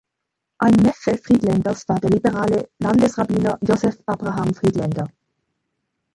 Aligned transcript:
Ein 0.57 0.73
Neffe 0.77 1.15
Friedländers 1.19 1.87
war 1.87 1.99
der 1.99 2.09
liberale 2.09 2.69
Landesrabbiner 2.79 3.59
Joseph 3.61 4.01
Abraham 4.07 4.51
Friedländer. 4.51 5.07